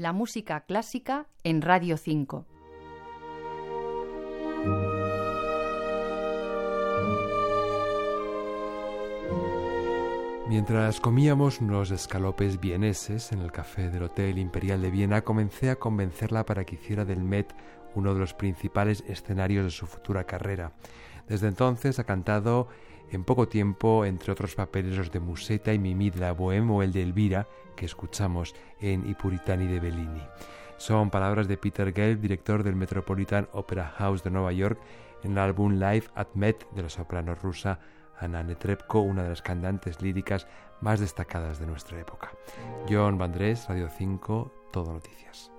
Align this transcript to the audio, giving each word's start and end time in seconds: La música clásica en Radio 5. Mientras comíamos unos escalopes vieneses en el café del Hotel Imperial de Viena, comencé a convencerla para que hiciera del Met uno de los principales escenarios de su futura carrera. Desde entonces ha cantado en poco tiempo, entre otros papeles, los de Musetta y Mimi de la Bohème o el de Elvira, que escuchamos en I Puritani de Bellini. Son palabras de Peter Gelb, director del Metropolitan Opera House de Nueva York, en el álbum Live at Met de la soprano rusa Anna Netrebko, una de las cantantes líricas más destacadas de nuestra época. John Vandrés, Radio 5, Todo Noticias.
La 0.00 0.14
música 0.14 0.60
clásica 0.60 1.26
en 1.44 1.60
Radio 1.60 1.98
5. 1.98 2.46
Mientras 10.48 11.00
comíamos 11.00 11.60
unos 11.60 11.90
escalopes 11.90 12.58
vieneses 12.58 13.32
en 13.32 13.40
el 13.40 13.52
café 13.52 13.90
del 13.90 14.04
Hotel 14.04 14.38
Imperial 14.38 14.80
de 14.80 14.90
Viena, 14.90 15.20
comencé 15.20 15.68
a 15.68 15.76
convencerla 15.76 16.46
para 16.46 16.64
que 16.64 16.76
hiciera 16.76 17.04
del 17.04 17.22
Met 17.22 17.54
uno 17.94 18.14
de 18.14 18.20
los 18.20 18.32
principales 18.32 19.04
escenarios 19.06 19.66
de 19.66 19.70
su 19.70 19.86
futura 19.86 20.24
carrera. 20.24 20.72
Desde 21.28 21.48
entonces 21.48 21.98
ha 21.98 22.04
cantado 22.04 22.68
en 23.10 23.24
poco 23.24 23.48
tiempo, 23.48 24.04
entre 24.04 24.32
otros 24.32 24.54
papeles, 24.54 24.96
los 24.96 25.10
de 25.10 25.20
Musetta 25.20 25.72
y 25.72 25.78
Mimi 25.78 26.10
de 26.10 26.20
la 26.20 26.36
Bohème 26.36 26.70
o 26.70 26.82
el 26.82 26.92
de 26.92 27.02
Elvira, 27.02 27.46
que 27.76 27.86
escuchamos 27.86 28.54
en 28.80 29.08
I 29.08 29.14
Puritani 29.14 29.66
de 29.66 29.80
Bellini. 29.80 30.22
Son 30.76 31.10
palabras 31.10 31.48
de 31.48 31.56
Peter 31.56 31.92
Gelb, 31.92 32.20
director 32.20 32.62
del 32.62 32.76
Metropolitan 32.76 33.48
Opera 33.52 33.92
House 33.98 34.22
de 34.22 34.30
Nueva 34.30 34.52
York, 34.52 34.80
en 35.22 35.32
el 35.32 35.38
álbum 35.38 35.74
Live 35.74 36.04
at 36.14 36.28
Met 36.34 36.66
de 36.72 36.82
la 36.82 36.88
soprano 36.88 37.34
rusa 37.34 37.80
Anna 38.18 38.42
Netrebko, 38.42 39.00
una 39.00 39.22
de 39.22 39.30
las 39.30 39.42
cantantes 39.42 40.00
líricas 40.02 40.46
más 40.80 41.00
destacadas 41.00 41.58
de 41.58 41.66
nuestra 41.66 41.98
época. 41.98 42.32
John 42.88 43.18
Vandrés, 43.18 43.66
Radio 43.68 43.88
5, 43.88 44.70
Todo 44.72 44.92
Noticias. 44.92 45.50